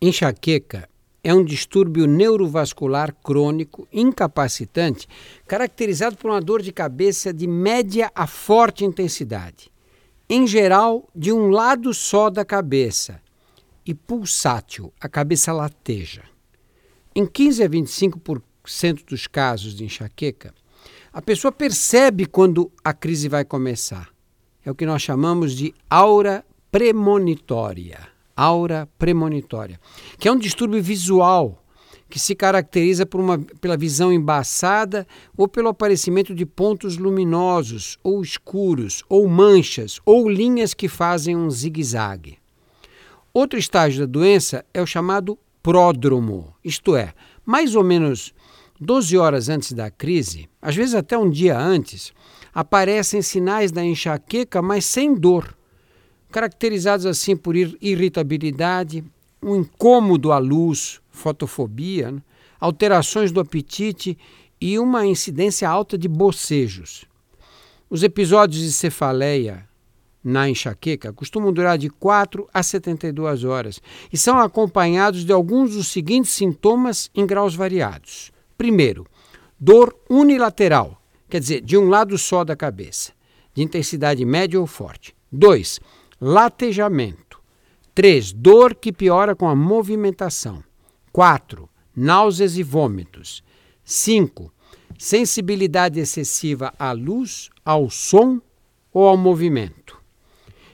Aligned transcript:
Enxaqueca 0.00 0.88
é 1.24 1.34
um 1.34 1.44
distúrbio 1.44 2.06
neurovascular 2.06 3.12
crônico 3.12 3.88
incapacitante 3.92 5.08
caracterizado 5.44 6.16
por 6.16 6.30
uma 6.30 6.40
dor 6.40 6.62
de 6.62 6.70
cabeça 6.70 7.32
de 7.32 7.48
média 7.48 8.08
a 8.14 8.24
forte 8.24 8.84
intensidade, 8.84 9.72
em 10.30 10.46
geral 10.46 11.08
de 11.12 11.32
um 11.32 11.50
lado 11.50 11.92
só 11.92 12.30
da 12.30 12.44
cabeça, 12.44 13.20
e 13.84 13.92
pulsátil, 13.92 14.92
a 15.00 15.08
cabeça 15.08 15.52
lateja. 15.52 16.22
Em 17.12 17.26
15 17.26 17.64
a 17.64 17.68
25% 17.68 19.04
dos 19.04 19.26
casos 19.26 19.74
de 19.74 19.84
enxaqueca, 19.84 20.54
a 21.12 21.20
pessoa 21.20 21.50
percebe 21.50 22.24
quando 22.24 22.70
a 22.84 22.92
crise 22.92 23.28
vai 23.28 23.44
começar. 23.44 24.10
É 24.64 24.70
o 24.70 24.76
que 24.76 24.86
nós 24.86 25.02
chamamos 25.02 25.54
de 25.54 25.74
aura 25.90 26.44
premonitória 26.70 28.17
aura 28.38 28.88
premonitória, 28.96 29.80
que 30.16 30.28
é 30.28 30.32
um 30.32 30.38
distúrbio 30.38 30.80
visual 30.80 31.60
que 32.08 32.20
se 32.20 32.36
caracteriza 32.36 33.04
por 33.04 33.20
uma, 33.20 33.36
pela 33.60 33.76
visão 33.76 34.12
embaçada 34.12 35.04
ou 35.36 35.48
pelo 35.48 35.68
aparecimento 35.68 36.32
de 36.32 36.46
pontos 36.46 36.96
luminosos 36.96 37.98
ou 38.02 38.22
escuros, 38.22 39.02
ou 39.08 39.28
manchas, 39.28 40.00
ou 40.06 40.28
linhas 40.28 40.72
que 40.72 40.88
fazem 40.88 41.36
um 41.36 41.50
zigue-zague. 41.50 42.38
Outro 43.34 43.58
estágio 43.58 44.06
da 44.06 44.12
doença 44.12 44.64
é 44.72 44.80
o 44.80 44.86
chamado 44.86 45.36
pródromo, 45.60 46.54
isto 46.64 46.94
é, 46.94 47.12
mais 47.44 47.74
ou 47.74 47.82
menos 47.82 48.32
12 48.80 49.18
horas 49.18 49.48
antes 49.48 49.72
da 49.72 49.90
crise, 49.90 50.48
às 50.62 50.76
vezes 50.76 50.94
até 50.94 51.18
um 51.18 51.28
dia 51.28 51.58
antes, 51.58 52.12
aparecem 52.54 53.20
sinais 53.20 53.72
da 53.72 53.84
enxaqueca, 53.84 54.62
mas 54.62 54.84
sem 54.84 55.12
dor 55.12 55.57
caracterizados 56.30 57.06
assim 57.06 57.36
por 57.36 57.56
irritabilidade, 57.56 59.04
um 59.42 59.56
incômodo 59.56 60.32
à 60.32 60.38
luz, 60.38 61.00
fotofobia, 61.10 62.12
né? 62.12 62.22
alterações 62.60 63.30
do 63.30 63.40
apetite 63.40 64.18
e 64.60 64.78
uma 64.78 65.06
incidência 65.06 65.68
alta 65.68 65.96
de 65.96 66.08
bocejos. 66.08 67.04
Os 67.88 68.02
episódios 68.02 68.62
de 68.62 68.72
cefaleia 68.72 69.66
na 70.22 70.48
enxaqueca 70.48 71.12
costumam 71.12 71.52
durar 71.52 71.78
de 71.78 71.88
4 71.88 72.48
a 72.52 72.62
72 72.62 73.44
horas 73.44 73.80
e 74.12 74.18
são 74.18 74.38
acompanhados 74.38 75.24
de 75.24 75.32
alguns 75.32 75.74
dos 75.74 75.88
seguintes 75.88 76.32
sintomas 76.32 77.10
em 77.14 77.26
graus 77.26 77.54
variados. 77.54 78.30
Primeiro, 78.58 79.06
dor 79.58 79.96
unilateral, 80.10 81.00
quer 81.30 81.40
dizer, 81.40 81.60
de 81.62 81.78
um 81.78 81.88
lado 81.88 82.18
só 82.18 82.44
da 82.44 82.56
cabeça, 82.56 83.12
de 83.54 83.62
intensidade 83.62 84.24
média 84.24 84.60
ou 84.60 84.66
forte. 84.66 85.14
2 85.30 85.80
latejamento. 86.20 87.40
3. 87.94 88.32
Dor 88.32 88.74
que 88.74 88.92
piora 88.92 89.34
com 89.34 89.48
a 89.48 89.54
movimentação. 89.54 90.62
4. 91.12 91.68
Náuseas 91.94 92.56
e 92.56 92.62
vômitos. 92.62 93.42
5. 93.84 94.52
Sensibilidade 94.98 96.00
excessiva 96.00 96.72
à 96.78 96.92
luz, 96.92 97.50
ao 97.64 97.88
som 97.88 98.40
ou 98.92 99.06
ao 99.06 99.16
movimento. 99.16 99.96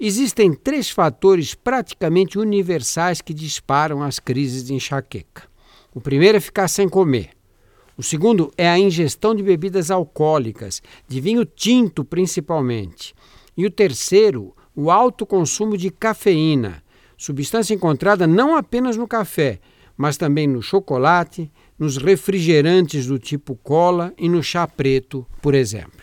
Existem 0.00 0.52
três 0.52 0.90
fatores 0.90 1.54
praticamente 1.54 2.38
universais 2.38 3.20
que 3.20 3.34
disparam 3.34 4.02
as 4.02 4.18
crises 4.18 4.64
de 4.64 4.74
enxaqueca. 4.74 5.48
O 5.94 6.00
primeiro 6.00 6.38
é 6.38 6.40
ficar 6.40 6.68
sem 6.68 6.88
comer. 6.88 7.30
O 7.96 8.02
segundo 8.02 8.52
é 8.56 8.68
a 8.68 8.78
ingestão 8.78 9.34
de 9.34 9.42
bebidas 9.42 9.90
alcoólicas, 9.90 10.80
de 11.08 11.20
vinho 11.20 11.44
tinto 11.44 12.04
principalmente. 12.04 13.12
E 13.56 13.66
o 13.66 13.70
terceiro, 13.70 14.54
o 14.80 14.92
alto 14.92 15.26
consumo 15.26 15.76
de 15.76 15.90
cafeína, 15.90 16.84
substância 17.16 17.74
encontrada 17.74 18.28
não 18.28 18.54
apenas 18.54 18.96
no 18.96 19.08
café, 19.08 19.58
mas 19.96 20.16
também 20.16 20.46
no 20.46 20.62
chocolate, 20.62 21.50
nos 21.76 21.96
refrigerantes 21.96 23.04
do 23.04 23.18
tipo 23.18 23.56
cola 23.56 24.14
e 24.16 24.28
no 24.28 24.40
chá 24.40 24.68
preto, 24.68 25.26
por 25.42 25.52
exemplo. 25.52 25.97